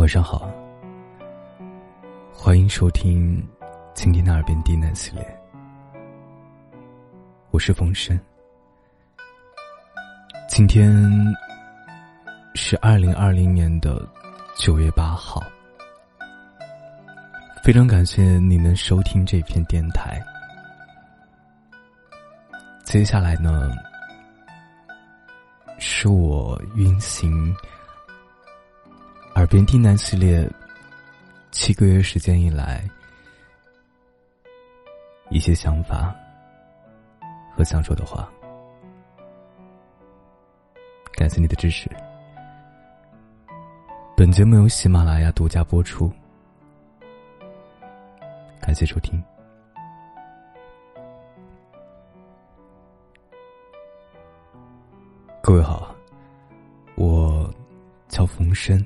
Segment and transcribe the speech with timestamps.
[0.00, 0.50] 晚上好，
[2.32, 3.46] 欢迎收听
[3.92, 5.38] 今天的耳边低喃系列，
[7.50, 8.18] 我是冯生。
[10.48, 10.90] 今天
[12.54, 14.08] 是二零二零年的
[14.56, 15.42] 九月八号，
[17.62, 20.18] 非常感谢你能收听这篇电台。
[22.84, 23.70] 接下来呢，
[25.78, 27.54] 是我运行。
[29.40, 30.46] 耳边低喃系列，
[31.50, 32.86] 七个月时间以来，
[35.30, 36.14] 一些想法
[37.56, 38.30] 和想说的话，
[41.12, 41.88] 感谢你的支持。
[44.14, 46.12] 本节目由喜马拉雅独家播出，
[48.60, 49.18] 感谢收听。
[55.40, 55.96] 各位好，
[56.94, 57.50] 我
[58.06, 58.78] 叫冯生。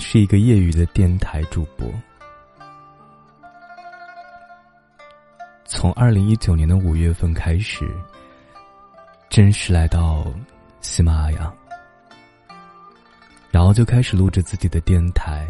[0.00, 1.88] 是一个业余的电台主播。
[5.64, 7.88] 从二零一九年的五月份开始，
[9.28, 10.24] 正式来到
[10.80, 11.52] 喜马拉雅，
[13.50, 15.46] 然后就开始录制自己的电台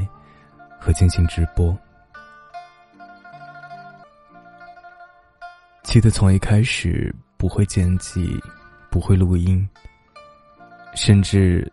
[0.80, 1.76] 和进行直播。
[5.82, 8.42] 记得从一开始不会剪辑，
[8.90, 9.68] 不会录音，
[10.94, 11.70] 甚至。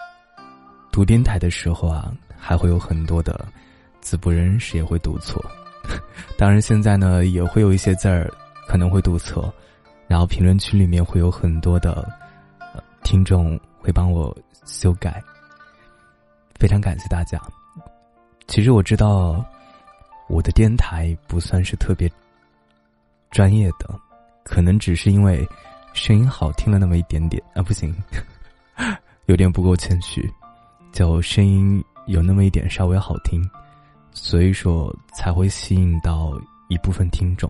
[0.92, 2.14] 读电台的时候啊，
[2.46, 3.48] 还会有很多的
[4.02, 5.42] 字不认识，也会读错。
[6.38, 8.30] 当然，现在呢也会有一些字儿
[8.68, 9.52] 可能会读错，
[10.08, 12.06] 然后评论区里面会有很多的
[13.02, 14.36] 听众会帮我
[14.66, 15.24] 修改。
[16.60, 17.42] 非常感谢大家。
[18.46, 19.44] 其实我知道
[20.28, 22.12] 我的电台不算是特别
[23.32, 23.98] 专业的，
[24.44, 25.48] 可能只是因为
[25.94, 27.96] 声音好听了那么一点点啊，不行，
[29.28, 30.30] 有点不够谦虚。
[30.92, 33.42] 就声音有那么一点稍微好听，
[34.12, 36.34] 所以说才会吸引到
[36.70, 37.50] 一部分听众。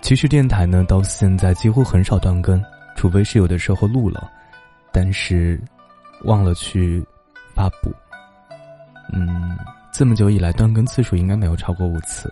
[0.00, 2.62] 其实电台呢，到现在几乎很少断更，
[2.96, 4.30] 除非是有的时候录了，
[4.92, 5.60] 但是
[6.24, 7.04] 忘了去
[7.54, 7.92] 发布。
[9.12, 9.56] 嗯，
[9.92, 12.30] 这么久以来断更次数应该没有超过五次，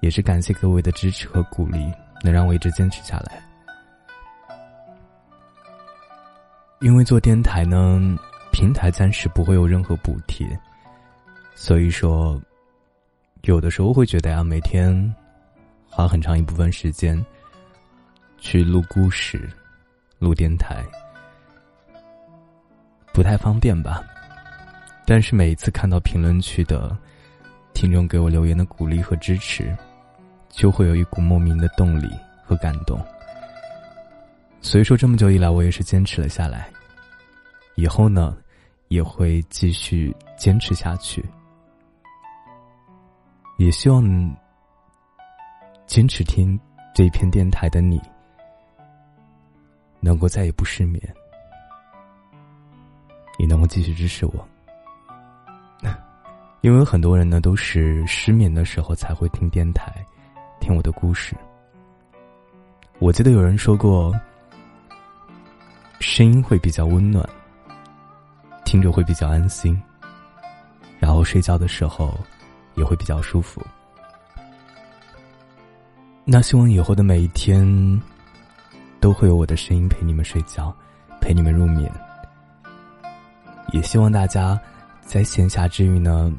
[0.00, 1.90] 也是感谢各位的支持和鼓励，
[2.22, 3.51] 能让我一直坚持下来。
[6.82, 8.00] 因为做电台呢，
[8.50, 10.44] 平台暂时不会有任何补贴，
[11.54, 12.42] 所以说，
[13.42, 15.14] 有的时候会觉得呀，每天
[15.88, 17.24] 花很长一部分时间
[18.36, 19.48] 去录故事、
[20.18, 20.84] 录电台，
[23.12, 24.02] 不太方便吧。
[25.06, 26.96] 但是每一次看到评论区的
[27.74, 29.72] 听众给我留言的鼓励和支持，
[30.48, 32.10] 就会有一股莫名的动力
[32.44, 33.00] 和感动。
[34.64, 36.70] 所以说，这么久以来，我也是坚持了下来。
[37.74, 38.36] 以后呢，
[38.88, 41.22] 也会继续坚持下去。
[43.58, 44.02] 也希望
[45.84, 46.58] 坚持听
[46.94, 48.00] 这一片电台的你，
[50.00, 51.02] 能够再也不失眠，
[53.38, 54.48] 也能够继续支持我。
[56.60, 59.92] 因为很多人呢，都是失眠的时候才会听电台，
[60.60, 61.36] 听我的故事。
[63.00, 64.14] 我记得有人说过。
[66.14, 67.26] 声音会比较温暖，
[68.66, 69.82] 听着会比较安心，
[70.98, 72.12] 然后睡觉的时候
[72.74, 73.62] 也会比较舒服。
[76.22, 77.66] 那希望以后的每一天
[79.00, 80.70] 都会有我的声音陪你们睡觉，
[81.18, 81.90] 陪你们入眠。
[83.72, 84.60] 也希望大家
[85.00, 86.30] 在闲暇之余呢，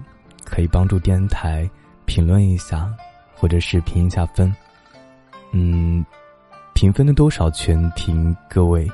[0.46, 1.68] 可以帮助电台
[2.06, 2.88] 评论一下，
[3.34, 4.56] 或者是评一下分。
[5.50, 6.06] 嗯，
[6.76, 8.88] 评分的多少全凭各位。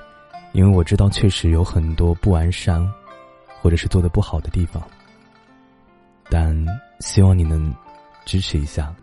[0.51, 2.85] 因为我知道，确实有很多不完善，
[3.61, 4.81] 或者是做的不好的地方，
[6.29, 6.55] 但
[6.99, 7.73] 希望你能
[8.25, 8.93] 支持一下。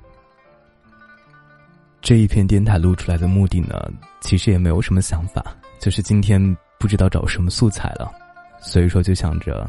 [2.00, 3.90] 这一篇电台录出来的目的呢，
[4.20, 5.44] 其实也没有什么想法，
[5.80, 8.12] 就是今天不知道找什么素材了，
[8.60, 9.68] 所以说就想着，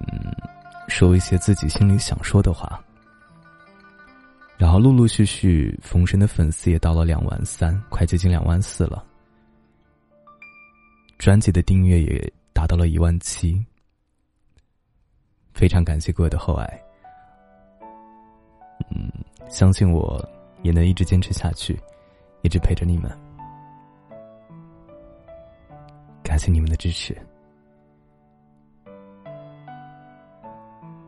[0.00, 0.34] 嗯，
[0.88, 2.80] 说一些自己心里想说的话。
[4.56, 9.04] 然后陆陆续续，冯生的粉丝也到了两万三，快接近两万四了。
[11.22, 13.64] 专辑的订阅也达到了一万七，
[15.54, 16.82] 非常感谢各位的厚爱。
[18.90, 19.08] 嗯，
[19.48, 20.20] 相信我
[20.64, 21.80] 也能一直坚持下去，
[22.42, 23.08] 一直陪着你们。
[26.24, 27.16] 感谢你们的支持，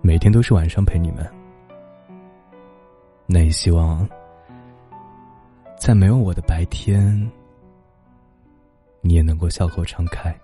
[0.01, 1.29] 每天都是晚上陪你们。
[3.27, 4.09] 那也希望
[5.77, 7.29] 在没有我的白天。
[9.06, 10.35] 你也能够笑口常开。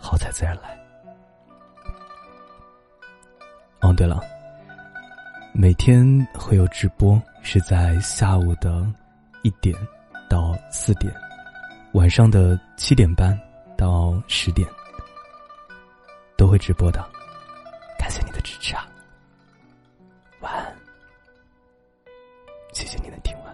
[0.00, 0.74] 好彩自然来。
[3.80, 4.18] 哦，对了，
[5.52, 8.90] 每天会有直播，是在下午的
[9.42, 9.76] 一点
[10.26, 11.14] 到四点，
[11.92, 13.38] 晚上的七点半
[13.76, 14.66] 到十点
[16.34, 17.06] 都会直播的。
[17.98, 18.88] 感谢你的支持啊！
[20.40, 20.74] 晚安，
[22.72, 23.45] 谢谢你的听完。